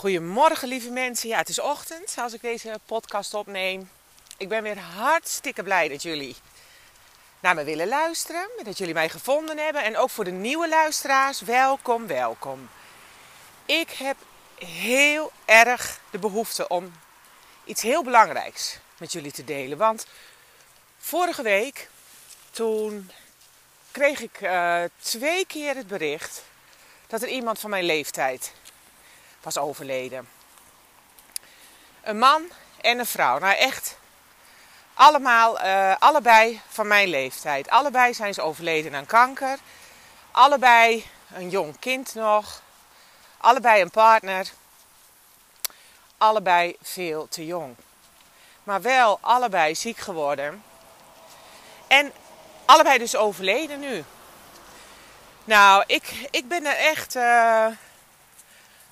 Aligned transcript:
Goedemorgen 0.00 0.68
lieve 0.68 0.90
mensen. 0.90 1.28
Ja, 1.28 1.38
het 1.38 1.48
is 1.48 1.60
ochtend 1.60 2.14
als 2.18 2.32
ik 2.32 2.40
deze 2.40 2.80
podcast 2.86 3.34
opneem. 3.34 3.90
Ik 4.36 4.48
ben 4.48 4.62
weer 4.62 4.78
hartstikke 4.78 5.62
blij 5.62 5.88
dat 5.88 6.02
jullie 6.02 6.36
naar 7.40 7.54
me 7.54 7.64
willen 7.64 7.88
luisteren. 7.88 8.48
Dat 8.62 8.78
jullie 8.78 8.94
mij 8.94 9.08
gevonden 9.08 9.58
hebben. 9.58 9.84
En 9.84 9.96
ook 9.96 10.10
voor 10.10 10.24
de 10.24 10.30
nieuwe 10.30 10.68
luisteraars, 10.68 11.40
welkom, 11.40 12.06
welkom. 12.06 12.68
Ik 13.66 13.90
heb 13.90 14.16
heel 14.64 15.32
erg 15.44 16.00
de 16.10 16.18
behoefte 16.18 16.68
om 16.68 16.92
iets 17.64 17.82
heel 17.82 18.02
belangrijks 18.02 18.78
met 18.98 19.12
jullie 19.12 19.32
te 19.32 19.44
delen. 19.44 19.78
Want 19.78 20.06
vorige 20.98 21.42
week, 21.42 21.88
toen 22.50 23.10
kreeg 23.90 24.20
ik 24.20 24.40
uh, 24.40 24.82
twee 24.98 25.46
keer 25.46 25.76
het 25.76 25.86
bericht 25.86 26.42
dat 27.06 27.22
er 27.22 27.28
iemand 27.28 27.58
van 27.58 27.70
mijn 27.70 27.84
leeftijd 27.84 28.52
was 29.42 29.58
overleden. 29.58 30.28
Een 32.02 32.18
man 32.18 32.42
en 32.80 32.98
een 32.98 33.06
vrouw. 33.06 33.38
Nou 33.38 33.54
echt, 33.54 33.96
allemaal, 34.94 35.64
uh, 35.64 35.94
allebei 35.98 36.60
van 36.68 36.86
mijn 36.86 37.08
leeftijd. 37.08 37.70
Allebei 37.70 38.14
zijn 38.14 38.34
ze 38.34 38.42
overleden 38.42 38.94
aan 38.94 39.06
kanker. 39.06 39.58
Allebei 40.30 41.06
een 41.34 41.50
jong 41.50 41.78
kind 41.78 42.14
nog. 42.14 42.62
Allebei 43.36 43.82
een 43.82 43.90
partner. 43.90 44.50
Allebei 46.18 46.76
veel 46.82 47.28
te 47.28 47.46
jong. 47.46 47.76
Maar 48.62 48.82
wel 48.82 49.18
allebei 49.20 49.74
ziek 49.74 49.98
geworden. 49.98 50.64
En 51.86 52.12
allebei 52.64 52.98
dus 52.98 53.16
overleden 53.16 53.80
nu. 53.80 54.04
Nou, 55.44 55.84
ik, 55.86 56.28
ik 56.30 56.48
ben 56.48 56.66
er 56.66 56.76
echt. 56.76 57.14
Uh, 57.14 57.66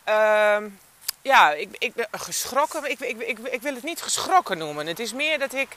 uh, 0.09 0.57
ja, 1.23 1.53
ik, 1.53 1.69
ik 1.79 1.95
ben 1.95 2.07
geschrokken. 2.11 2.91
Ik, 2.91 3.01
ik, 3.01 3.21
ik, 3.21 3.39
ik 3.39 3.63
wil 3.63 3.75
het 3.75 3.83
niet 3.83 4.03
geschrokken 4.03 4.59
noemen. 4.59 4.87
Het 4.87 4.99
is 4.99 5.13
meer 5.13 5.39
dat 5.39 5.53
ik. 5.53 5.69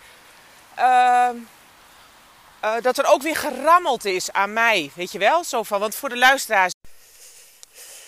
Uh, 0.79 1.29
dat 2.81 2.97
er 2.97 3.05
ook 3.05 3.21
weer 3.21 3.35
gerammeld 3.35 4.05
is 4.05 4.31
aan 4.31 4.53
mij. 4.53 4.91
Weet 4.95 5.11
je 5.11 5.19
wel? 5.19 5.43
Zo 5.43 5.63
van, 5.63 5.79
want 5.79 5.95
voor 5.95 6.09
de 6.09 6.17
luisteraars. 6.17 6.73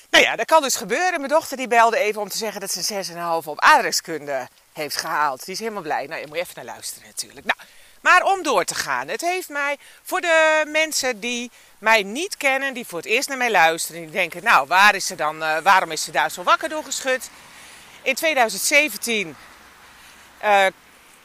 Nou 0.10 0.24
ja, 0.24 0.36
dat 0.36 0.46
kan 0.46 0.62
dus 0.62 0.76
gebeuren. 0.76 1.20
Mijn 1.20 1.32
dochter 1.32 1.58
die 1.58 1.68
belde 1.68 1.98
even 1.98 2.22
om 2.22 2.30
te 2.30 2.38
zeggen 2.38 2.62
dat 2.62 2.72
ze 2.72 2.96
een 2.96 3.42
6,5 3.42 3.46
op 3.46 3.60
aardrijkskunde 3.60 4.48
heeft 4.74 4.98
gehaald. 4.98 5.46
Die 5.46 5.54
is 5.54 5.60
helemaal 5.60 5.82
blij. 5.82 6.06
Nou, 6.08 6.22
je 6.22 6.28
moet 6.28 6.38
even 6.38 6.54
naar 6.56 6.66
luisteren 6.66 7.08
natuurlijk. 7.08 7.46
Nou, 7.46 7.58
maar 8.04 8.23
om 8.23 8.44
door 8.44 8.64
te 8.64 8.76
gaan. 8.76 9.08
Het 9.08 9.22
heeft 9.22 9.50
mij, 9.50 9.78
voor 10.04 10.22
de 10.22 10.66
mensen 10.68 11.20
die 11.20 11.52
mij 11.80 12.04
niet 12.04 12.38
kennen, 12.38 12.73
die 12.73 12.86
voor 12.86 12.98
het 12.98 13.08
eerst 13.08 13.28
naar 13.28 13.38
mij 13.38 13.52
luisteren, 13.52 14.02
die 14.02 14.09
denken, 14.09 14.44
nou, 14.44 14.68
waar 14.68 14.96
is 14.96 15.06
ze 15.06 15.16
dan, 15.16 15.44
uh, 15.44 15.58
waarom 15.58 15.92
is 15.92 16.04
ze 16.04 16.12
daar 16.12 16.31
zo 16.31 16.44
wakker 16.44 16.70
door 16.70 16.84
geschud? 16.84 17.30
In 18.02 18.16
2017 18.16 19.36
uh, 20.44 20.66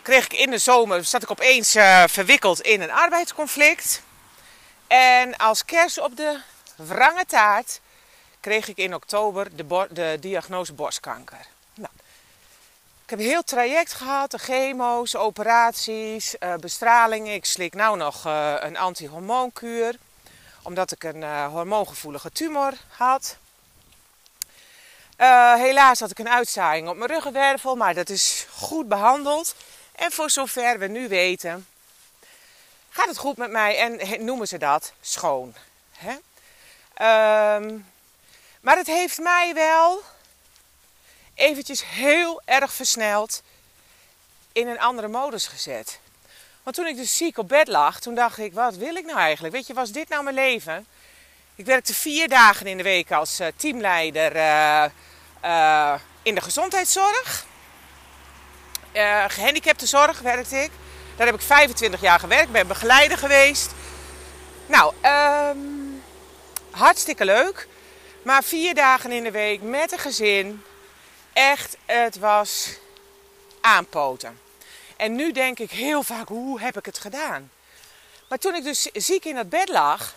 kreeg 0.02 0.24
ik 0.24 0.32
in 0.32 0.50
de 0.50 0.58
zomer, 0.58 1.04
zat 1.04 1.22
ik 1.22 1.30
opeens 1.30 1.76
uh, 1.76 2.04
verwikkeld 2.06 2.60
in 2.60 2.80
een 2.80 2.92
arbeidsconflict. 2.92 4.02
En 4.86 5.36
als 5.36 5.64
kers 5.64 6.00
op 6.00 6.16
de 6.16 6.40
wrange 6.76 7.24
taart 7.26 7.80
kreeg 8.40 8.68
ik 8.68 8.76
in 8.76 8.94
oktober 8.94 9.56
de, 9.56 9.88
de 9.90 10.16
diagnose 10.20 10.72
borstkanker. 10.72 11.46
Ik 13.08 13.14
heb 13.16 13.22
een 13.22 13.32
heel 13.32 13.44
traject 13.44 13.92
gehad, 13.92 14.30
de 14.30 14.38
chemo's, 14.38 15.16
operaties, 15.16 16.34
uh, 16.40 16.54
bestralingen. 16.54 17.34
Ik 17.34 17.44
slik 17.44 17.74
nu 17.74 17.96
nog 17.96 18.26
uh, 18.26 18.54
een 18.58 18.76
antihormoonkuur, 18.76 19.98
omdat 20.62 20.92
ik 20.92 21.04
een 21.04 21.22
uh, 21.22 21.46
hormoongevoelige 21.46 22.30
tumor 22.30 22.72
had. 22.88 23.36
helaas 25.56 26.00
had 26.00 26.10
ik 26.10 26.18
een 26.18 26.28
uitzaaiing 26.28 26.88
op 26.88 26.96
mijn 26.96 27.10
ruggenwervel, 27.10 27.76
maar 27.76 27.94
dat 27.94 28.08
is 28.08 28.46
goed 28.50 28.88
behandeld. 28.88 29.54
En 29.92 30.12
voor 30.12 30.30
zover 30.30 30.78
we 30.78 30.86
nu 30.86 31.08
weten, 31.08 31.66
gaat 32.88 33.08
het 33.08 33.18
goed 33.18 33.36
met 33.36 33.50
mij 33.50 33.78
en 33.78 34.24
noemen 34.24 34.48
ze 34.48 34.58
dat 34.58 34.92
schoon. 35.00 35.54
Hè? 35.92 36.12
Um, 37.56 37.86
maar 38.60 38.76
het 38.76 38.86
heeft 38.86 39.18
mij 39.18 39.54
wel 39.54 40.02
eventjes 41.38 41.84
heel 41.84 42.40
erg 42.44 42.72
versneld 42.72 43.42
in 44.52 44.68
een 44.68 44.80
andere 44.80 45.08
modus 45.08 45.46
gezet. 45.46 45.98
Want 46.62 46.76
toen 46.76 46.86
ik 46.86 46.96
dus 46.96 47.16
ziek 47.16 47.38
op 47.38 47.48
bed 47.48 47.68
lag, 47.68 48.00
toen 48.00 48.14
dacht 48.14 48.38
ik, 48.38 48.52
wat 48.52 48.76
wil 48.76 48.94
ik 48.94 49.04
nou 49.04 49.18
eigenlijk? 49.18 49.54
Weet 49.54 49.66
je, 49.66 49.74
was 49.74 49.92
dit 49.92 50.08
nou 50.08 50.22
mijn 50.22 50.34
leven? 50.34 50.86
Ik 51.54 51.66
werkte 51.66 51.94
vier 51.94 52.28
dagen 52.28 52.66
in 52.66 52.76
de 52.76 52.82
week 52.82 53.12
als 53.12 53.40
uh, 53.40 53.46
teamleider 53.56 54.36
uh, 54.36 54.84
uh, 55.44 55.94
in 56.22 56.34
de 56.34 56.40
gezondheidszorg. 56.40 57.46
gehandicaptenzorg 59.28 60.20
werkte 60.20 60.56
ik. 60.56 60.70
Daar 61.16 61.26
heb 61.26 61.36
ik 61.36 61.42
25 61.42 62.00
jaar 62.00 62.20
gewerkt, 62.20 62.52
ben 62.52 62.66
begeleider 62.66 63.18
geweest. 63.18 63.70
Nou, 64.66 64.94
um, 65.02 66.02
hartstikke 66.70 67.24
leuk. 67.24 67.68
Maar 68.22 68.44
vier 68.44 68.74
dagen 68.74 69.12
in 69.12 69.22
de 69.22 69.30
week 69.30 69.62
met 69.62 69.92
een 69.92 69.98
gezin. 69.98 70.62
Echt, 71.38 71.76
het 71.86 72.18
was 72.18 72.68
aanpoten. 73.60 74.40
En 74.96 75.14
nu 75.14 75.32
denk 75.32 75.58
ik 75.58 75.70
heel 75.70 76.02
vaak, 76.02 76.28
hoe 76.28 76.60
heb 76.60 76.76
ik 76.76 76.84
het 76.84 76.98
gedaan? 76.98 77.50
Maar 78.28 78.38
toen 78.38 78.54
ik 78.54 78.64
dus 78.64 78.82
ziek 78.82 79.24
in 79.24 79.34
dat 79.34 79.48
bed 79.48 79.68
lag, 79.68 80.14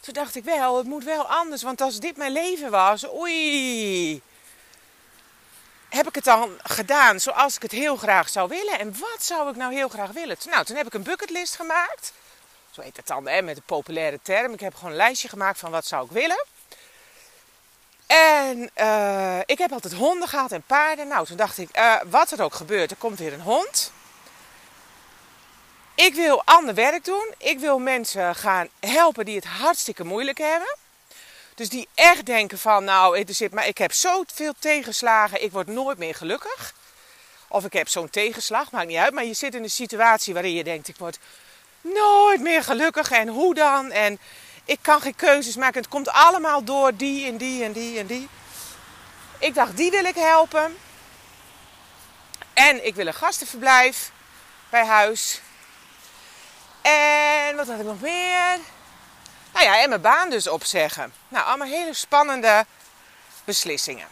toen 0.00 0.14
dacht 0.14 0.34
ik 0.34 0.44
wel, 0.44 0.76
het 0.76 0.86
moet 0.86 1.04
wel 1.04 1.26
anders. 1.26 1.62
Want 1.62 1.80
als 1.80 2.00
dit 2.00 2.16
mijn 2.16 2.32
leven 2.32 2.70
was, 2.70 3.08
oei, 3.08 4.22
heb 5.88 6.08
ik 6.08 6.14
het 6.14 6.24
dan 6.24 6.58
gedaan 6.62 7.20
zoals 7.20 7.56
ik 7.56 7.62
het 7.62 7.72
heel 7.72 7.96
graag 7.96 8.28
zou 8.28 8.48
willen? 8.48 8.78
En 8.78 8.98
wat 8.98 9.22
zou 9.22 9.50
ik 9.50 9.56
nou 9.56 9.74
heel 9.74 9.88
graag 9.88 10.10
willen? 10.10 10.36
Nou, 10.50 10.64
toen 10.64 10.76
heb 10.76 10.86
ik 10.86 10.94
een 10.94 11.02
bucketlist 11.02 11.56
gemaakt. 11.56 12.12
Zo 12.70 12.80
heet 12.80 12.96
het 12.96 13.06
dan, 13.06 13.28
hè, 13.28 13.42
met 13.42 13.56
een 13.56 13.62
populaire 13.62 14.18
term. 14.22 14.52
Ik 14.52 14.60
heb 14.60 14.74
gewoon 14.74 14.90
een 14.90 14.96
lijstje 14.96 15.28
gemaakt 15.28 15.58
van 15.58 15.70
wat 15.70 15.86
zou 15.86 16.04
ik 16.04 16.10
willen. 16.10 16.44
En 18.12 18.70
uh, 18.76 19.38
ik 19.46 19.58
heb 19.58 19.72
altijd 19.72 19.92
honden 19.92 20.28
gehad 20.28 20.52
en 20.52 20.62
paarden. 20.66 21.08
Nou, 21.08 21.26
toen 21.26 21.36
dacht 21.36 21.58
ik, 21.58 21.76
uh, 21.76 21.96
wat 22.06 22.30
er 22.30 22.42
ook 22.42 22.54
gebeurt, 22.54 22.90
er 22.90 22.96
komt 22.96 23.18
weer 23.18 23.32
een 23.32 23.40
hond. 23.40 23.92
Ik 25.94 26.14
wil 26.14 26.42
ander 26.44 26.74
werk 26.74 27.04
doen. 27.04 27.34
Ik 27.38 27.58
wil 27.58 27.78
mensen 27.78 28.34
gaan 28.34 28.68
helpen 28.80 29.24
die 29.24 29.36
het 29.36 29.44
hartstikke 29.44 30.04
moeilijk 30.04 30.38
hebben. 30.38 30.76
Dus 31.54 31.68
die 31.68 31.88
echt 31.94 32.26
denken 32.26 32.58
van, 32.58 32.84
nou, 32.84 33.24
maar 33.50 33.66
ik 33.66 33.78
heb 33.78 33.92
zoveel 33.92 34.54
tegenslagen, 34.58 35.42
ik 35.42 35.52
word 35.52 35.66
nooit 35.66 35.98
meer 35.98 36.14
gelukkig. 36.14 36.74
Of 37.48 37.64
ik 37.64 37.72
heb 37.72 37.88
zo'n 37.88 38.10
tegenslag, 38.10 38.70
maakt 38.70 38.86
niet 38.86 38.96
uit. 38.96 39.12
Maar 39.12 39.24
je 39.24 39.34
zit 39.34 39.54
in 39.54 39.62
een 39.62 39.70
situatie 39.70 40.34
waarin 40.34 40.54
je 40.54 40.64
denkt, 40.64 40.88
ik 40.88 40.96
word 40.96 41.18
nooit 41.80 42.40
meer 42.40 42.62
gelukkig. 42.62 43.10
En 43.10 43.28
hoe 43.28 43.54
dan? 43.54 43.90
En 43.90 44.18
ik 44.64 44.78
kan 44.82 45.00
geen 45.00 45.14
keuzes 45.14 45.56
maken. 45.56 45.80
Het 45.80 45.90
komt 45.90 46.08
allemaal 46.08 46.64
door 46.64 46.96
die 46.96 47.26
en 47.26 47.36
die 47.36 47.64
en 47.64 47.72
die 47.72 47.98
en 47.98 48.06
die. 48.06 48.28
Ik 49.38 49.54
dacht, 49.54 49.76
die 49.76 49.90
wil 49.90 50.04
ik 50.04 50.14
helpen. 50.14 50.78
En 52.52 52.86
ik 52.86 52.94
wil 52.94 53.06
een 53.06 53.14
gastenverblijf 53.14 54.10
bij 54.70 54.84
huis. 54.84 55.40
En 56.82 57.56
wat 57.56 57.66
had 57.66 57.78
ik 57.78 57.86
nog 57.86 58.00
meer? 58.00 58.58
Nou 59.52 59.64
ja, 59.64 59.80
en 59.82 59.88
mijn 59.88 60.00
baan 60.00 60.30
dus 60.30 60.48
opzeggen. 60.48 61.12
Nou, 61.28 61.46
allemaal 61.46 61.68
hele 61.68 61.94
spannende 61.94 62.66
beslissingen. 63.44 64.08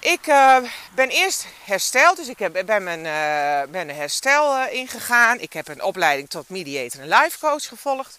Ik 0.00 0.26
uh, 0.26 0.56
ben 0.94 1.08
eerst 1.08 1.46
hersteld, 1.64 2.16
dus 2.16 2.28
ik 2.28 2.38
heb, 2.38 2.62
ben, 2.66 2.82
mijn, 2.82 2.98
uh, 2.98 3.70
ben 3.72 3.88
een 3.88 3.94
herstel 3.94 4.58
uh, 4.58 4.72
ingegaan. 4.72 5.40
Ik 5.40 5.52
heb 5.52 5.68
een 5.68 5.82
opleiding 5.82 6.30
tot 6.30 6.48
mediator 6.48 7.00
en 7.00 7.08
life 7.08 7.38
coach 7.38 7.68
gevolgd. 7.68 8.18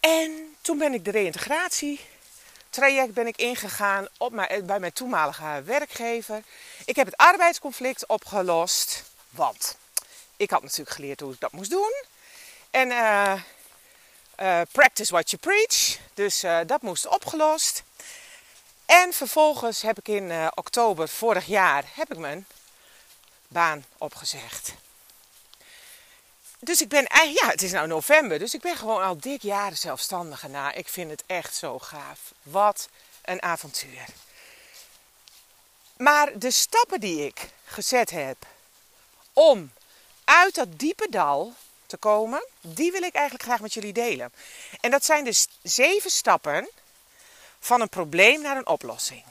En 0.00 0.56
toen 0.60 0.78
ben 0.78 0.94
ik 0.94 1.04
de 1.04 1.10
reïntegratietraject 1.10 3.12
ben 3.12 3.26
ik 3.26 3.36
ingegaan 3.36 4.08
op 4.18 4.32
mijn, 4.32 4.66
bij 4.66 4.80
mijn 4.80 4.92
toenmalige 4.92 5.62
werkgever. 5.64 6.42
Ik 6.84 6.96
heb 6.96 7.06
het 7.06 7.16
arbeidsconflict 7.16 8.06
opgelost, 8.06 9.02
want 9.30 9.76
ik 10.36 10.50
had 10.50 10.62
natuurlijk 10.62 10.90
geleerd 10.90 11.20
hoe 11.20 11.32
ik 11.32 11.40
dat 11.40 11.52
moest 11.52 11.70
doen. 11.70 12.04
En 12.70 12.90
uh, 12.90 13.32
uh, 14.40 14.60
practice 14.72 15.12
what 15.12 15.30
you 15.30 15.42
preach, 15.42 15.98
dus 16.14 16.40
dat 16.66 16.82
moest 16.82 17.06
opgelost. 17.06 17.82
En 18.86 19.12
vervolgens 19.12 19.82
heb 19.82 19.98
ik 19.98 20.08
in 20.08 20.50
oktober 20.54 21.08
vorig 21.08 21.46
jaar 21.46 21.84
heb 21.94 22.12
ik 22.12 22.18
mijn 22.18 22.46
baan 23.48 23.84
opgezegd. 23.98 24.74
Dus 26.58 26.80
ik 26.80 26.88
ben 26.88 27.06
eigenlijk, 27.06 27.44
ja, 27.44 27.50
het 27.50 27.62
is 27.62 27.72
nou 27.72 27.86
november, 27.86 28.38
dus 28.38 28.54
ik 28.54 28.60
ben 28.60 28.76
gewoon 28.76 29.02
al 29.02 29.18
dik 29.18 29.42
jaren 29.42 29.76
zelfstandige 29.76 30.48
na. 30.48 30.72
Ik 30.72 30.88
vind 30.88 31.10
het 31.10 31.22
echt 31.26 31.54
zo 31.54 31.78
gaaf. 31.78 32.32
Wat 32.42 32.88
een 33.22 33.42
avontuur. 33.42 34.04
Maar 35.96 36.38
de 36.38 36.50
stappen 36.50 37.00
die 37.00 37.26
ik 37.26 37.48
gezet 37.64 38.10
heb 38.10 38.36
om 39.32 39.72
uit 40.24 40.54
dat 40.54 40.78
diepe 40.78 41.06
dal 41.10 41.54
te 41.86 41.96
komen, 41.96 42.46
die 42.60 42.92
wil 42.92 43.02
ik 43.02 43.14
eigenlijk 43.14 43.44
graag 43.44 43.60
met 43.60 43.74
jullie 43.74 43.92
delen. 43.92 44.32
En 44.80 44.90
dat 44.90 45.04
zijn 45.04 45.24
dus 45.24 45.46
zeven 45.62 46.10
stappen 46.10 46.68
van 47.60 47.80
een 47.80 47.88
probleem 47.88 48.40
naar 48.42 48.56
een 48.56 48.66
oplossing. 48.66 49.22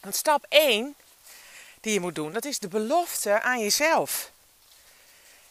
Want 0.00 0.16
stap 0.16 0.46
1 0.48 0.94
die 1.80 1.92
je 1.92 2.00
moet 2.00 2.14
doen, 2.14 2.32
dat 2.32 2.44
is 2.44 2.58
de 2.58 2.68
belofte 2.68 3.40
aan 3.40 3.60
jezelf. 3.60 4.32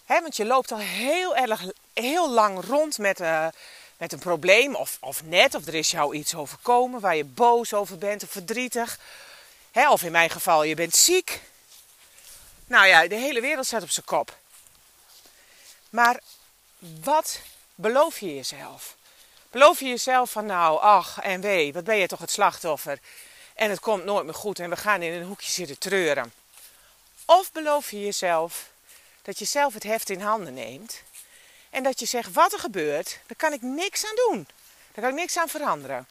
He, 0.06 0.22
want 0.22 0.36
je 0.36 0.46
loopt 0.46 0.72
al 0.72 0.78
heel 0.78 1.36
erg 1.36 1.62
heel 1.94 2.32
lang 2.32 2.66
rond 2.66 2.98
met, 2.98 3.20
uh, 3.20 3.48
met 3.98 4.14
een 4.14 4.20
probleem, 4.20 4.76
of, 4.76 4.98
of 5.00 5.24
net, 5.24 5.56
of 5.56 5.68
er 5.68 5.74
is 5.74 5.92
jou 5.92 6.16
iets 6.16 6.36
overkomen 6.36 7.00
waar 7.00 7.16
je 7.16 7.26
boos 7.26 7.74
over 7.74 7.98
bent 7.98 8.24
of 8.24 8.30
verdrietig. 8.30 9.00
He, 9.72 9.90
of 9.90 10.04
in 10.04 10.12
mijn 10.12 10.30
geval, 10.30 10.64
je 10.64 10.76
bent 10.76 10.96
ziek. 10.96 11.42
Nou 12.68 12.88
ja, 12.88 13.08
de 13.08 13.16
hele 13.16 13.42
wereld 13.42 13.66
staat 13.66 13.84
op 13.84 13.90
zijn 13.90 14.06
kop. 14.06 14.38
Maar 15.90 16.20
wat 16.80 17.40
beloof 17.76 18.20
je 18.20 18.36
jezelf? 18.36 18.96
Beloof 19.50 19.80
je 19.80 19.88
jezelf 19.88 20.32
van 20.32 20.46
nou, 20.46 20.80
ach 20.80 21.20
en 21.22 21.42
wee, 21.42 21.74
wat 21.74 21.84
ben 21.84 21.98
je 21.98 22.08
toch 22.08 22.20
het 22.20 22.32
slachtoffer? 22.32 23.00
En 23.54 23.70
het 23.70 23.80
komt 23.80 24.04
nooit 24.04 24.26
meer 24.26 24.34
goed 24.34 24.60
en 24.60 24.70
we 24.70 24.76
gaan 24.76 25.02
in 25.02 25.14
een 25.14 25.28
hoekje 25.28 25.52
zitten 25.52 25.78
treuren. 25.78 26.34
Of 27.26 27.52
beloof 27.52 27.92
je 27.92 28.04
jezelf 28.04 28.72
dat 29.24 29.40
je 29.40 29.46
zelf 29.46 29.74
het 29.74 29.84
heft 29.84 30.10
in 30.10 30.22
handen 30.22 30.54
neemt. 30.54 31.02
En 31.70 31.84
dat 31.84 32.00
je 32.00 32.06
zegt, 32.06 32.34
wat 32.34 32.54
er 32.54 32.60
gebeurt, 32.60 33.20
daar 33.26 33.38
kan 33.38 33.54
ik 33.54 33.62
niks 33.62 34.06
aan 34.06 34.16
doen. 34.16 34.48
Daar 34.92 35.04
kan 35.04 35.14
ik 35.14 35.20
niks 35.20 35.38
aan 35.38 35.50
veranderen. 35.50 36.08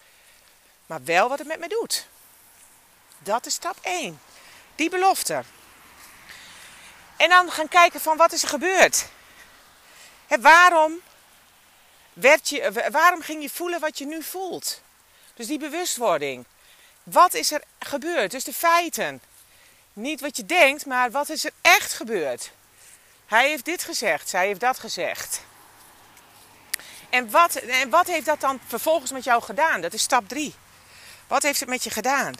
Maar 0.86 1.04
wel 1.04 1.28
wat 1.28 1.38
het 1.38 1.48
met 1.48 1.58
me 1.58 1.68
doet. 1.68 2.06
Dat 3.18 3.46
is 3.46 3.54
stap 3.54 3.76
1. 3.82 4.20
Die 4.74 4.90
belofte. 4.90 5.42
En 7.16 7.28
dan 7.28 7.50
gaan 7.50 7.68
kijken 7.68 8.00
van 8.00 8.16
wat 8.16 8.32
is 8.32 8.42
er 8.42 8.48
gebeurd. 8.48 9.06
He, 10.26 10.40
waarom, 10.40 11.00
werd 12.12 12.48
je, 12.48 12.88
waarom 12.90 13.22
ging 13.22 13.42
je 13.42 13.50
voelen 13.50 13.80
wat 13.80 13.98
je 13.98 14.06
nu 14.06 14.22
voelt? 14.22 14.80
Dus 15.34 15.46
die 15.46 15.58
bewustwording. 15.58 16.44
Wat 17.02 17.34
is 17.34 17.50
er 17.50 17.62
gebeurd? 17.78 18.30
Dus 18.30 18.44
de 18.44 18.52
feiten. 18.52 19.22
Niet 19.92 20.20
wat 20.20 20.36
je 20.36 20.46
denkt, 20.46 20.86
maar 20.86 21.10
wat 21.10 21.28
is 21.28 21.44
er 21.44 21.52
echt 21.60 21.92
gebeurd? 21.92 22.50
Hij 23.32 23.48
heeft 23.48 23.64
dit 23.64 23.82
gezegd, 23.82 24.28
zij 24.28 24.46
heeft 24.46 24.60
dat 24.60 24.78
gezegd. 24.78 25.44
En 27.10 27.30
wat, 27.30 27.54
en 27.54 27.90
wat 27.90 28.06
heeft 28.06 28.26
dat 28.26 28.40
dan 28.40 28.60
vervolgens 28.66 29.12
met 29.12 29.24
jou 29.24 29.42
gedaan? 29.42 29.80
Dat 29.80 29.92
is 29.92 30.02
stap 30.02 30.28
3. 30.28 30.54
Wat 31.26 31.42
heeft 31.42 31.60
het 31.60 31.68
met 31.68 31.84
je 31.84 31.90
gedaan? 31.90 32.34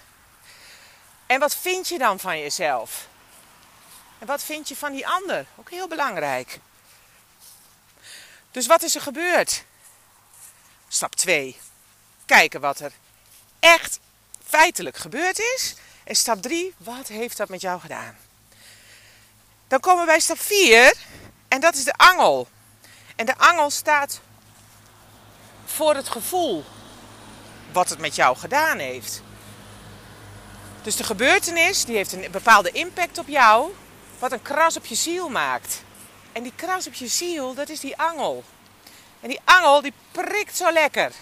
En 1.26 1.40
wat 1.40 1.56
vind 1.56 1.88
je 1.88 1.98
dan 1.98 2.20
van 2.20 2.38
jezelf? 2.38 3.08
En 4.18 4.26
wat 4.26 4.42
vind 4.42 4.68
je 4.68 4.76
van 4.76 4.92
die 4.92 5.06
ander? 5.06 5.46
Ook 5.56 5.70
heel 5.70 5.88
belangrijk. 5.88 6.58
Dus 8.50 8.66
wat 8.66 8.82
is 8.82 8.94
er 8.94 9.00
gebeurd? 9.00 9.64
Stap 10.88 11.14
2. 11.14 11.56
Kijken 12.26 12.60
wat 12.60 12.80
er 12.80 12.92
echt 13.60 13.98
feitelijk 14.44 14.96
gebeurd 14.96 15.38
is. 15.38 15.74
En 16.04 16.14
stap 16.16 16.42
3. 16.42 16.74
Wat 16.76 17.08
heeft 17.08 17.36
dat 17.36 17.48
met 17.48 17.60
jou 17.60 17.80
gedaan? 17.80 18.21
Dan 19.72 19.80
komen 19.80 20.00
we 20.00 20.06
bij 20.06 20.20
stap 20.20 20.40
4 20.40 20.94
en 21.48 21.60
dat 21.60 21.74
is 21.74 21.84
de 21.84 21.92
angel. 21.96 22.48
En 23.16 23.26
de 23.26 23.36
angel 23.36 23.70
staat 23.70 24.20
voor 25.64 25.94
het 25.94 26.08
gevoel 26.08 26.64
wat 27.72 27.88
het 27.88 27.98
met 27.98 28.14
jou 28.14 28.36
gedaan 28.36 28.78
heeft. 28.78 29.22
Dus 30.82 30.96
de 30.96 31.04
gebeurtenis 31.04 31.84
die 31.84 31.96
heeft 31.96 32.12
een 32.12 32.30
bepaalde 32.30 32.70
impact 32.70 33.18
op 33.18 33.28
jou, 33.28 33.74
wat 34.18 34.32
een 34.32 34.42
kras 34.42 34.76
op 34.76 34.84
je 34.84 34.94
ziel 34.94 35.28
maakt. 35.28 35.82
En 36.32 36.42
die 36.42 36.52
kras 36.56 36.86
op 36.86 36.94
je 36.94 37.08
ziel, 37.08 37.54
dat 37.54 37.68
is 37.68 37.80
die 37.80 37.98
angel. 37.98 38.44
En 39.20 39.28
die 39.28 39.40
angel 39.44 39.80
die 39.80 39.94
prikt 40.10 40.56
zo 40.56 40.72
lekker. 40.72 41.12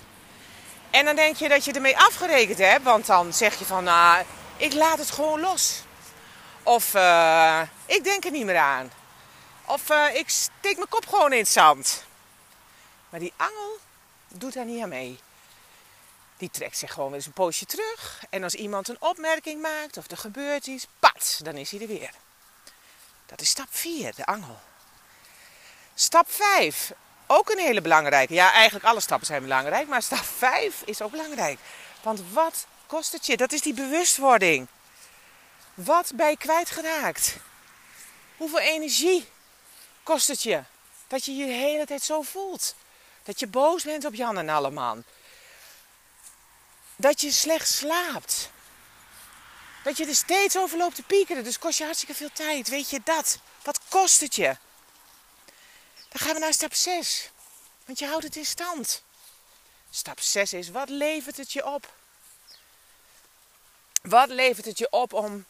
En 0.91 1.05
dan 1.05 1.17
denk 1.17 1.37
je 1.37 1.49
dat 1.49 1.65
je 1.65 1.73
ermee 1.73 1.99
afgerekend 1.99 2.59
hebt, 2.59 2.85
want 2.85 3.07
dan 3.07 3.33
zeg 3.33 3.59
je 3.59 3.65
van, 3.65 3.85
nou, 3.85 4.25
ik 4.57 4.73
laat 4.73 4.99
het 4.99 5.11
gewoon 5.11 5.41
los. 5.41 5.83
Of 6.63 6.95
uh, 6.95 7.63
ik 7.87 8.05
denk 8.05 8.25
er 8.25 8.31
niet 8.31 8.45
meer 8.45 8.59
aan. 8.59 8.93
Of 9.65 9.91
uh, 9.91 10.15
ik 10.15 10.29
steek 10.29 10.77
mijn 10.77 10.89
kop 10.89 11.07
gewoon 11.07 11.33
in 11.33 11.39
het 11.39 11.49
zand. 11.49 12.05
Maar 13.09 13.21
die 13.21 13.33
angel 13.37 13.79
doet 14.29 14.53
daar 14.53 14.65
niet 14.65 14.83
aan 14.83 14.89
mee. 14.89 15.19
Die 16.37 16.51
trekt 16.51 16.79
zich 16.79 16.93
gewoon 16.93 17.09
weer 17.09 17.17
eens 17.17 17.27
een 17.27 17.33
poosje 17.33 17.67
terug. 17.67 18.23
En 18.31 18.43
als 18.43 18.55
iemand 18.55 18.89
een 18.89 19.01
opmerking 19.01 19.63
maakt 19.63 19.97
of 19.97 20.11
er 20.11 20.17
gebeurt 20.17 20.67
iets, 20.67 20.87
pat, 20.99 21.41
dan 21.43 21.55
is 21.55 21.71
hij 21.71 21.81
er 21.81 21.87
weer. 21.87 22.11
Dat 23.27 23.41
is 23.41 23.49
stap 23.49 23.69
4, 23.71 24.15
de 24.15 24.27
angel. 24.27 24.61
Stap 25.95 26.33
5, 26.33 26.93
ook 27.27 27.51
een 27.51 27.59
hele 27.59 27.81
belangrijke. 27.81 28.35
Ja, 28.35 28.53
eigenlijk 28.53 28.85
alle 28.85 29.01
stappen 29.01 29.27
zijn 29.27 29.43
belangrijk, 29.43 29.89
maar 29.89 30.03
stap 30.03 30.25
5 30.25 30.83
is 30.85 31.03
ook 31.03 31.11
belangrijk. 31.11 31.59
Want 32.03 32.23
wat 32.33 32.67
kost 32.87 33.13
het 33.13 33.27
je? 33.27 33.37
Dat 33.37 33.53
is 33.53 33.61
die 33.61 33.75
bewustwording. 33.75 34.67
Wat 35.85 36.13
ben 36.15 36.31
je 36.31 36.37
kwijtgeraakt? 36.37 37.37
Hoeveel 38.37 38.59
energie 38.59 39.29
kost 40.03 40.29
het 40.29 40.43
je 40.43 40.63
dat 41.07 41.25
je 41.25 41.37
je 41.37 41.45
hele 41.45 41.87
tijd 41.87 42.03
zo 42.03 42.23
voelt? 42.23 42.75
Dat 43.23 43.41
je 43.41 43.47
boos 43.47 43.83
bent 43.83 44.05
op 44.05 44.15
Jan 44.15 44.39
en 44.39 44.49
Alleman. 44.49 45.05
Dat 46.97 47.21
je 47.21 47.31
slecht 47.31 47.69
slaapt. 47.69 48.51
Dat 49.85 49.97
je 49.97 50.07
er 50.07 50.15
steeds 50.15 50.57
over 50.57 50.79
loopt 50.79 50.95
te 50.95 51.03
piekeren. 51.03 51.45
Dus 51.45 51.59
kost 51.59 51.79
je 51.79 51.85
hartstikke 51.85 52.15
veel 52.15 52.33
tijd. 52.33 52.69
Weet 52.69 52.91
je 52.91 53.01
dat? 53.05 53.39
Wat 53.63 53.81
kost 53.89 54.21
het 54.21 54.35
je? 54.35 54.57
Dan 56.09 56.21
gaan 56.21 56.35
we 56.35 56.39
naar 56.39 56.53
stap 56.53 56.75
6. 56.75 57.31
Want 57.85 57.99
je 57.99 58.07
houdt 58.07 58.25
het 58.25 58.37
in 58.37 58.47
stand. 58.47 59.03
Stap 59.91 60.21
6 60.21 60.53
is, 60.53 60.69
wat 60.69 60.89
levert 60.89 61.37
het 61.37 61.53
je 61.53 61.67
op? 61.67 61.93
Wat 64.03 64.29
levert 64.29 64.67
het 64.67 64.79
je 64.79 64.91
op 64.91 65.13
om 65.13 65.47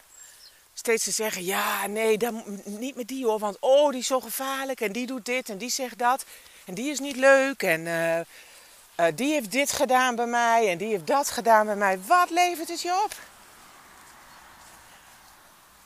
steeds 0.81 1.05
te 1.05 1.11
zeggen: 1.11 1.45
ja, 1.45 1.87
nee, 1.87 2.19
dan, 2.19 2.45
niet 2.65 2.97
met 2.97 3.09
die 3.09 3.25
hoor, 3.25 3.39
want 3.39 3.57
oh, 3.61 3.91
die 3.91 4.01
is 4.01 4.07
zo 4.07 4.21
gevaarlijk 4.21 4.81
en 4.81 4.93
die 4.93 5.07
doet 5.07 5.25
dit 5.25 5.49
en 5.49 5.59
die 5.59 5.71
zegt 5.71 5.99
dat 5.99 6.25
en 6.65 6.75
die 6.75 6.91
is 6.91 6.99
niet 6.99 7.17
leuk 7.17 7.63
en 7.63 7.81
uh, 7.81 8.17
uh, 8.17 8.25
die 9.15 9.33
heeft 9.33 9.53
dit 9.53 9.73
gedaan 9.73 10.17
bij 10.17 10.27
mij 10.27 10.69
en 10.69 10.79
die 10.79 10.89
heeft 10.89 11.07
dat 11.07 11.31
gedaan 11.31 11.67
bij 11.67 11.77
mij. 11.77 12.01
Wat 12.01 12.31
levert 12.31 12.69
het 12.69 12.83
je 12.83 13.01
op? 13.05 13.15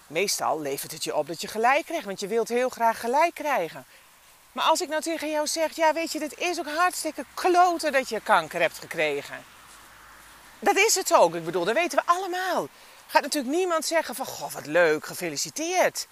Meestal 0.07 0.61
levert 0.61 0.93
het 0.93 1.05
je 1.05 1.17
op 1.17 1.27
dat 1.27 1.41
je 1.41 1.49
gelijk 1.49 1.85
krijgt, 1.85 2.05
want 2.05 2.21
je 2.21 2.27
wilt 2.27 2.49
heel 2.49 2.69
graag 2.69 3.01
gelijk 3.01 3.35
krijgen. 3.35 3.85
Maar 4.53 4.65
als 4.65 4.81
ik 4.81 4.89
nou 4.89 5.03
tegen 5.03 5.31
jou 5.31 5.47
zeg, 5.47 5.77
ja 5.77 5.93
weet 5.93 6.13
je, 6.13 6.21
het 6.21 6.39
is 6.39 6.59
ook 6.59 6.69
hartstikke 6.69 7.25
kloten 7.35 7.93
dat 7.93 8.09
je 8.09 8.21
kanker 8.21 8.61
hebt 8.61 8.79
gekregen. 8.79 9.45
Dat 10.59 10.77
is 10.77 10.95
het 10.95 11.15
ook. 11.15 11.35
Ik 11.35 11.45
bedoel, 11.45 11.65
dat 11.65 11.75
weten 11.75 11.99
we 11.99 12.13
allemaal 12.13 12.69
gaat 13.15 13.23
natuurlijk 13.23 13.55
niemand 13.55 13.85
zeggen 13.87 14.15
van, 14.15 14.27
goh, 14.27 14.53
wat 14.53 14.67
leuk, 14.67 15.07
gefeliciteerd. 15.07 16.07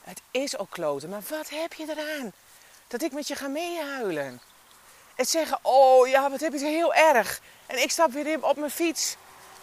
Het 0.00 0.20
is 0.30 0.58
ook 0.58 0.70
kloten, 0.70 1.08
maar 1.08 1.22
wat 1.28 1.48
heb 1.48 1.72
je 1.72 1.86
eraan? 1.88 2.32
Dat 2.86 3.02
ik 3.02 3.12
met 3.12 3.28
je 3.28 3.34
ga 3.34 3.48
meehuilen. 3.48 4.40
Het 5.14 5.28
zeggen, 5.28 5.58
oh 5.62 6.08
ja, 6.08 6.30
wat 6.30 6.40
heb 6.40 6.52
het 6.52 6.60
heel 6.60 6.94
erg. 6.94 7.40
En 7.66 7.82
ik 7.82 7.90
stap 7.90 8.12
weer 8.12 8.44
op 8.44 8.56
mijn 8.56 8.70
fiets. 8.70 9.16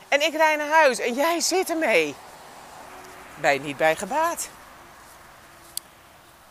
En 0.08 0.22
ik 0.22 0.34
rij 0.36 0.56
naar 0.56 0.70
huis 0.70 1.00
en 1.00 1.14
jij 1.14 1.40
zit 1.40 1.70
ermee. 1.70 2.16
Je 3.42 3.60
niet 3.60 3.78
bij 3.78 3.96
gebaat. 3.96 4.50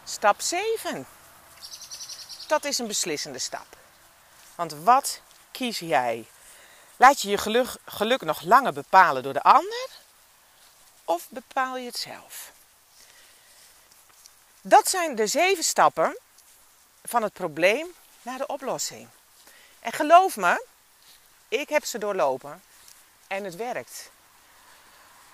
Stap 0.04 0.40
7. 0.40 1.06
Dat 2.46 2.64
is 2.64 2.78
een 2.78 2.86
beslissende 2.86 3.38
stap. 3.38 3.76
Want 4.54 4.74
wat 4.74 5.20
kies 5.50 5.78
jij? 5.78 6.26
Laat 6.96 7.20
je 7.20 7.30
je 7.30 7.38
geluk, 7.38 7.68
geluk 7.86 8.22
nog 8.22 8.40
langer 8.42 8.72
bepalen 8.72 9.22
door 9.22 9.32
de 9.32 9.42
ander? 9.42 9.93
Of 11.04 11.26
bepaal 11.28 11.76
je 11.76 11.86
het 11.86 11.96
zelf? 11.96 12.52
Dat 14.60 14.88
zijn 14.88 15.14
de 15.14 15.26
zeven 15.26 15.64
stappen 15.64 16.18
van 17.02 17.22
het 17.22 17.32
probleem 17.32 17.86
naar 18.22 18.38
de 18.38 18.46
oplossing. 18.46 19.08
En 19.80 19.92
geloof 19.92 20.36
me, 20.36 20.66
ik 21.48 21.68
heb 21.68 21.84
ze 21.84 21.98
doorlopen 21.98 22.62
en 23.26 23.44
het 23.44 23.56
werkt. 23.56 24.10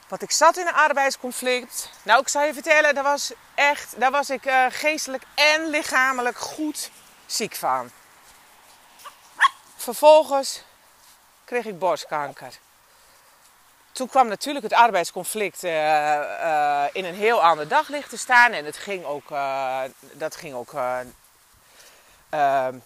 Want 0.08 0.22
ik 0.22 0.30
zat 0.30 0.56
in 0.56 0.66
een 0.66 0.74
arbeidsconflict. 0.74 1.90
Nou, 2.02 2.20
ik 2.20 2.28
zou 2.28 2.46
je 2.46 2.52
vertellen, 2.54 2.94
daar 2.94 3.04
was 3.04 3.32
echt, 3.54 4.00
daar 4.00 4.10
was 4.10 4.30
ik 4.30 4.46
uh, 4.46 4.66
geestelijk 4.68 5.22
en 5.34 5.66
lichamelijk 5.66 6.38
goed 6.38 6.90
ziek 7.26 7.54
van. 7.54 7.90
Vervolgens 9.76 10.62
kreeg 11.44 11.64
ik 11.64 11.78
borstkanker. 11.78 12.58
Toen 14.00 14.08
kwam 14.08 14.28
natuurlijk 14.28 14.64
het 14.64 14.72
arbeidsconflict 14.72 15.64
uh, 15.64 15.72
uh, 15.72 16.84
in 16.92 17.04
een 17.04 17.14
heel 17.14 17.42
ander 17.42 17.68
daglicht 17.68 18.10
te 18.10 18.16
staan. 18.16 18.52
En 18.52 18.64
het 18.64 18.76
ging 18.76 19.04
ook, 19.04 19.30
uh, 19.30 19.80
dat 20.00 20.36
ging 20.36 20.54
ook 20.54 20.72
ehm, 20.72 21.04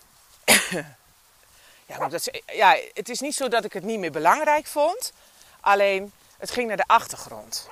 ja, 1.86 2.08
ja, 2.46 2.76
het 2.94 3.08
is 3.08 3.20
niet 3.20 3.34
zo 3.34 3.48
dat 3.48 3.64
ik 3.64 3.72
het 3.72 3.82
niet 3.82 3.98
meer 3.98 4.10
belangrijk 4.10 4.66
vond. 4.66 5.12
Alleen, 5.60 6.12
het 6.38 6.50
ging 6.50 6.68
naar 6.68 6.76
de 6.76 6.86
achtergrond. 6.86 7.68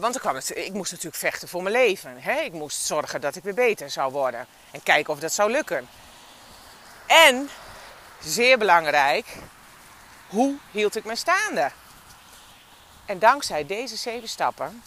Want 0.00 0.20
kwam 0.20 0.34
het, 0.34 0.56
ik 0.56 0.72
moest 0.72 0.90
natuurlijk 0.90 1.18
vechten 1.18 1.48
voor 1.48 1.62
mijn 1.62 1.74
leven. 1.74 2.16
Hè? 2.18 2.40
Ik 2.40 2.52
moest 2.52 2.84
zorgen 2.84 3.20
dat 3.20 3.36
ik 3.36 3.42
weer 3.42 3.54
beter 3.54 3.90
zou 3.90 4.12
worden. 4.12 4.46
En 4.70 4.82
kijken 4.82 5.12
of 5.12 5.18
dat 5.20 5.32
zou 5.32 5.50
lukken. 5.50 5.88
En, 7.06 7.50
zeer 8.20 8.58
belangrijk, 8.58 9.26
hoe 10.32 10.56
hield 10.70 10.96
ik 10.96 11.04
me 11.04 11.16
staande? 11.16 11.70
En 13.06 13.18
dankzij 13.18 13.66
deze 13.66 13.96
zeven 13.96 14.28
stappen 14.28 14.82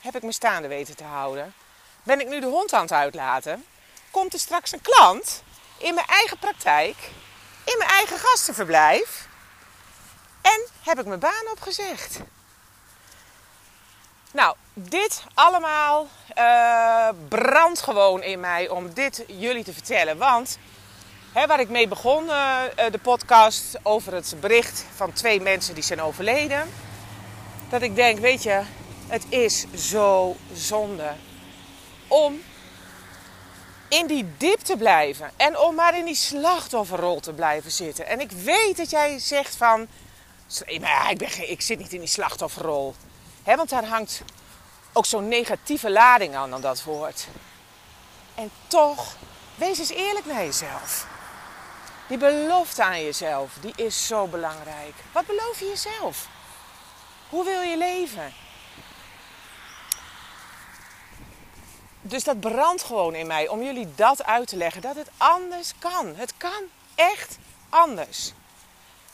heb 0.00 0.16
ik 0.16 0.22
me 0.22 0.32
staande 0.32 0.68
weten 0.68 0.96
te 0.96 1.04
houden. 1.04 1.54
Ben 2.02 2.20
ik 2.20 2.28
nu 2.28 2.40
de 2.40 2.46
hond 2.46 2.72
aan 2.72 2.82
het 2.82 2.92
uitlaten? 2.92 3.64
Komt 4.10 4.32
er 4.32 4.38
straks 4.38 4.72
een 4.72 4.80
klant 4.80 5.42
in 5.78 5.94
mijn 5.94 6.06
eigen 6.06 6.38
praktijk, 6.38 6.96
in 7.64 7.78
mijn 7.78 7.90
eigen 7.90 8.18
gastenverblijf? 8.18 9.28
En 10.42 10.66
heb 10.82 10.98
ik 10.98 11.06
mijn 11.06 11.20
baan 11.20 11.50
opgezegd? 11.50 12.20
Nou, 14.32 14.56
dit 14.74 15.24
allemaal 15.34 16.08
uh, 16.38 17.08
brandt 17.28 17.80
gewoon 17.80 18.22
in 18.22 18.40
mij 18.40 18.68
om 18.68 18.94
dit 18.94 19.24
jullie 19.26 19.64
te 19.64 19.72
vertellen. 19.72 20.18
Want 20.18 20.58
waar 21.32 21.60
ik 21.60 21.68
mee 21.68 21.88
begon, 21.88 22.24
uh, 22.24 22.62
de 22.90 22.98
podcast 23.02 23.78
over 23.82 24.14
het 24.14 24.34
bericht 24.40 24.84
van 24.94 25.12
twee 25.12 25.40
mensen 25.40 25.74
die 25.74 25.82
zijn 25.82 26.02
overleden. 26.02 26.70
Dat 27.68 27.82
ik 27.82 27.94
denk, 27.94 28.18
weet 28.18 28.42
je, 28.42 28.62
het 29.06 29.24
is 29.28 29.66
zo 29.74 30.36
zonde 30.52 31.12
om 32.08 32.42
in 33.88 34.06
die 34.06 34.26
dip 34.36 34.58
te 34.58 34.76
blijven. 34.76 35.30
En 35.36 35.58
om 35.58 35.74
maar 35.74 35.98
in 35.98 36.04
die 36.04 36.14
slachtofferrol 36.14 37.20
te 37.20 37.32
blijven 37.32 37.70
zitten. 37.70 38.06
En 38.06 38.20
ik 38.20 38.30
weet 38.30 38.76
dat 38.76 38.90
jij 38.90 39.18
zegt 39.18 39.56
van, 39.56 39.86
ik, 40.64 40.80
ben, 41.18 41.50
ik 41.50 41.60
zit 41.60 41.78
niet 41.78 41.92
in 41.92 42.00
die 42.00 42.08
slachtofferrol 42.08 42.94
want 43.44 43.68
daar 43.68 43.84
hangt 43.84 44.22
ook 44.92 45.06
zo'n 45.06 45.28
negatieve 45.28 45.90
lading 45.90 46.34
aan 46.34 46.54
aan 46.54 46.60
dat 46.60 46.82
woord. 46.82 47.26
En 48.34 48.50
toch, 48.66 49.16
wees 49.54 49.78
eens 49.78 49.90
eerlijk 49.90 50.26
naar 50.26 50.44
jezelf. 50.44 51.06
Die 52.10 52.18
belofte 52.18 52.84
aan 52.84 53.02
jezelf, 53.02 53.56
die 53.60 53.72
is 53.76 54.06
zo 54.06 54.26
belangrijk. 54.26 54.94
Wat 55.12 55.26
beloof 55.26 55.58
je 55.60 55.66
jezelf? 55.66 56.28
Hoe 57.28 57.44
wil 57.44 57.60
je 57.60 57.78
leven? 57.78 58.32
Dus 62.00 62.24
dat 62.24 62.40
brandt 62.40 62.82
gewoon 62.82 63.14
in 63.14 63.26
mij 63.26 63.48
om 63.48 63.62
jullie 63.62 63.94
dat 63.94 64.24
uit 64.24 64.48
te 64.48 64.56
leggen. 64.56 64.82
Dat 64.82 64.96
het 64.96 65.10
anders 65.16 65.72
kan. 65.78 66.16
Het 66.16 66.36
kan 66.36 66.62
echt 66.94 67.38
anders. 67.68 68.32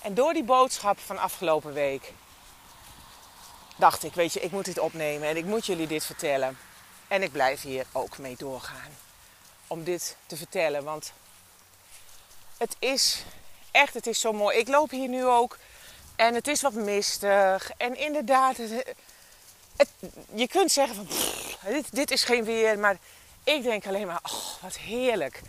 En 0.03 0.15
door 0.15 0.33
die 0.33 0.45
boodschap 0.45 0.99
van 0.99 1.19
afgelopen 1.19 1.73
week 1.73 2.12
dacht 3.76 4.05
ik, 4.05 4.15
weet 4.15 4.33
je, 4.33 4.41
ik 4.41 4.50
moet 4.50 4.65
dit 4.65 4.79
opnemen 4.79 5.29
en 5.29 5.37
ik 5.37 5.45
moet 5.45 5.67
jullie 5.67 5.87
dit 5.87 6.05
vertellen. 6.05 6.59
En 7.09 7.23
ik 7.23 7.33
blijf 7.33 7.62
hier 7.62 7.87
ook 7.93 8.19
mee 8.19 8.37
doorgaan 8.37 8.97
om 9.67 9.85
dit 9.85 10.17
te 10.26 10.37
vertellen, 10.37 10.85
want 10.85 11.12
het 12.59 12.77
is 12.79 13.25
echt, 13.71 13.95
het 13.95 14.07
is 14.07 14.21
zo 14.21 14.33
mooi. 14.33 14.59
Ik 14.59 14.69
loop 14.69 14.91
hier 14.91 15.09
nu 15.09 15.27
ook 15.27 15.59
en 16.17 16.35
het 16.35 16.49
is 16.49 16.63
wat 16.63 16.73
mistig 16.73 17.71
en 17.77 17.97
inderdaad, 17.97 18.57
het, 18.57 19.89
je 20.35 20.49
kunt 20.49 20.73
zeggen 20.73 20.97
van, 20.97 21.07
dit, 21.73 21.95
dit 21.95 22.11
is 22.11 22.25
geen 22.25 22.45
weer, 22.45 22.79
maar 22.79 22.97
ik 23.45 23.63
denk 23.63 23.87
alleen 23.87 24.07
maar, 24.07 24.21
oh, 24.23 24.63
wat 24.63 24.77
heerlijk. 24.77 25.43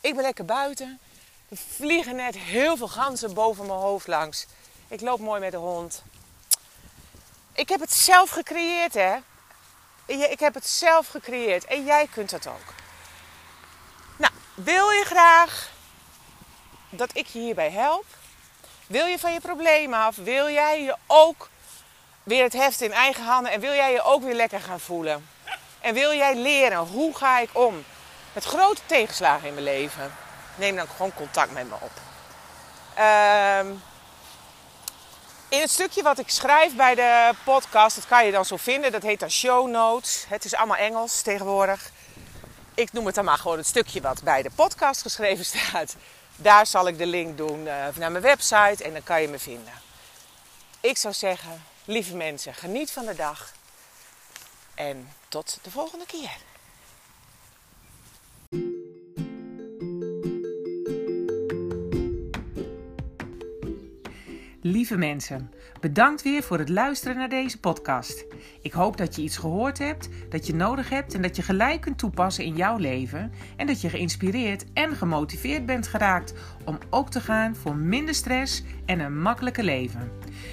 Ik 0.00 0.14
ben 0.14 0.22
lekker 0.22 0.44
buiten. 0.44 0.98
Er 1.48 1.56
vliegen 1.56 2.16
net 2.16 2.36
heel 2.36 2.76
veel 2.76 2.88
ganzen 2.88 3.34
boven 3.34 3.66
mijn 3.66 3.78
hoofd 3.78 4.06
langs. 4.06 4.46
Ik 4.88 5.00
loop 5.00 5.20
mooi 5.20 5.40
met 5.40 5.50
de 5.50 5.56
hond. 5.56 6.02
Ik 7.52 7.68
heb 7.68 7.80
het 7.80 7.92
zelf 7.92 8.30
gecreëerd, 8.30 8.94
hè? 8.94 9.16
Ik 10.06 10.40
heb 10.40 10.54
het 10.54 10.66
zelf 10.66 11.06
gecreëerd 11.06 11.64
en 11.64 11.84
jij 11.84 12.08
kunt 12.12 12.30
dat 12.30 12.46
ook. 12.46 12.74
Nou, 14.16 14.32
wil 14.54 14.90
je 14.90 15.04
graag 15.04 15.70
dat 16.90 17.10
ik 17.12 17.26
je 17.26 17.38
hierbij 17.38 17.70
help? 17.70 18.04
Wil 18.86 19.06
je 19.06 19.18
van 19.18 19.32
je 19.32 19.40
problemen 19.40 19.98
af? 19.98 20.16
Wil 20.16 20.48
jij 20.48 20.82
je 20.82 20.96
ook 21.06 21.48
weer 22.22 22.42
het 22.42 22.52
heft 22.52 22.80
in 22.80 22.92
eigen 22.92 23.24
handen 23.24 23.52
en 23.52 23.60
wil 23.60 23.72
jij 23.72 23.92
je 23.92 24.02
ook 24.02 24.22
weer 24.22 24.34
lekker 24.34 24.60
gaan 24.60 24.80
voelen? 24.80 25.28
En 25.80 25.94
wil 25.94 26.12
jij 26.12 26.36
leren 26.36 26.78
hoe 26.78 27.16
ga 27.16 27.38
ik 27.38 27.50
om 27.52 27.84
met 28.32 28.44
grote 28.44 28.80
tegenslagen 28.86 29.48
in 29.48 29.54
mijn 29.54 29.66
leven? 29.66 30.14
Neem 30.54 30.76
dan 30.76 30.88
gewoon 30.88 31.14
contact 31.14 31.52
met 31.52 31.68
me 31.68 31.74
op. 31.80 31.92
Ehm 32.94 33.66
in 35.50 35.60
het 35.60 35.70
stukje 35.70 36.02
wat 36.02 36.18
ik 36.18 36.30
schrijf 36.30 36.76
bij 36.76 36.94
de 36.94 37.30
podcast, 37.44 37.96
dat 37.96 38.06
kan 38.06 38.26
je 38.26 38.32
dan 38.32 38.44
zo 38.44 38.56
vinden, 38.56 38.92
dat 38.92 39.02
heet 39.02 39.20
dan 39.20 39.30
show 39.30 39.68
notes. 39.68 40.24
Het 40.28 40.44
is 40.44 40.54
allemaal 40.54 40.76
Engels 40.76 41.22
tegenwoordig. 41.22 41.90
Ik 42.74 42.92
noem 42.92 43.06
het 43.06 43.14
dan 43.14 43.24
maar 43.24 43.38
gewoon 43.38 43.56
het 43.56 43.66
stukje 43.66 44.00
wat 44.00 44.22
bij 44.22 44.42
de 44.42 44.50
podcast 44.54 45.02
geschreven 45.02 45.44
staat. 45.54 45.96
Daar 46.42 46.66
zal 46.66 46.88
ik 46.88 46.98
de 46.98 47.06
link 47.06 47.36
doen 47.36 47.60
uh, 47.60 47.86
naar 47.96 48.10
mijn 48.10 48.20
website 48.20 48.84
en 48.84 48.92
dan 48.92 49.02
kan 49.02 49.22
je 49.22 49.28
me 49.28 49.38
vinden. 49.38 49.72
Ik 50.80 50.96
zou 50.96 51.14
zeggen, 51.14 51.64
lieve 51.84 52.16
mensen, 52.16 52.54
geniet 52.54 52.90
van 52.90 53.06
de 53.06 53.14
dag. 53.14 53.52
En 54.74 55.12
tot 55.28 55.58
de 55.62 55.70
volgende 55.70 56.06
keer. 56.06 56.36
Lieve 64.62 64.96
mensen, 64.96 65.50
bedankt 65.80 66.22
weer 66.22 66.42
voor 66.42 66.58
het 66.58 66.68
luisteren 66.68 67.16
naar 67.16 67.28
deze 67.28 67.60
podcast. 67.60 68.24
Ik 68.62 68.72
hoop 68.72 68.96
dat 68.96 69.16
je 69.16 69.22
iets 69.22 69.36
gehoord 69.36 69.78
hebt, 69.78 70.08
dat 70.28 70.46
je 70.46 70.54
nodig 70.54 70.88
hebt 70.88 71.14
en 71.14 71.22
dat 71.22 71.36
je 71.36 71.42
gelijk 71.42 71.80
kunt 71.80 71.98
toepassen 71.98 72.44
in 72.44 72.56
jouw 72.56 72.76
leven. 72.76 73.32
En 73.56 73.66
dat 73.66 73.80
je 73.80 73.88
geïnspireerd 73.88 74.64
en 74.72 74.96
gemotiveerd 74.96 75.66
bent 75.66 75.86
geraakt 75.86 76.34
om 76.64 76.78
ook 76.90 77.10
te 77.10 77.20
gaan 77.20 77.56
voor 77.56 77.76
minder 77.76 78.14
stress 78.14 78.62
en 78.86 79.00
een 79.00 79.20
makkelijker 79.20 79.64
leven. 79.64 80.12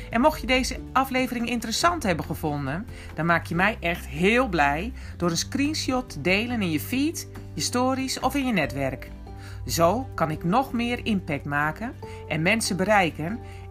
En 0.10 0.22
mocht 0.22 0.42
je 0.42 0.48
deze 0.48 0.80
aflevering 0.94 1.50
interessant 1.50 2.04
hebben 2.04 2.26
gevonden, 2.26 2.88
dan 3.16 3.26
maak 3.26 3.46
je 3.46 3.56
mij 3.56 3.78
echt 3.80 4.08
heel 4.08 4.48
blij 4.48 4.94
door 5.18 5.30
een 5.30 5.38
screenshot 5.38 6.10
te 6.10 6.22
delen 6.22 6.62
in 6.62 6.72
je 6.72 6.80
feed, 6.80 7.28
je 7.54 7.62
stories 7.62 8.20
of 8.20 8.36
in 8.36 8.46
je 8.46 8.54
netwerk. 8.54 9.10
Zo 9.68 10.08
kan 10.16 10.32
ik 10.32 10.44
nog 10.44 10.74
meer 10.74 11.06
impact 11.06 11.46
maken 11.46 11.94
en 12.28 12.42
mensen 12.42 12.78
bereiken 12.78 13.40